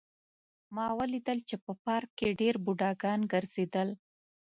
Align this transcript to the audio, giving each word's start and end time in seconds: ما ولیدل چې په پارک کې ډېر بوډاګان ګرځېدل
ما 0.75 0.87
ولیدل 0.99 1.39
چې 1.49 1.55
په 1.63 1.71
پارک 1.85 2.09
کې 2.17 2.37
ډېر 2.39 2.55
بوډاګان 2.65 3.19
ګرځېدل 3.33 3.89